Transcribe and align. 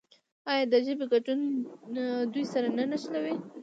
آیا 0.49 0.63
د 0.71 0.73
ژبې 0.85 1.05
ګډون 1.11 1.39
دوی 2.33 2.43
سره 2.53 2.67
نه 2.77 2.83
نښلوي؟ 2.91 3.35